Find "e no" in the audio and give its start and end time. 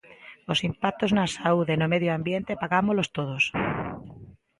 1.73-1.87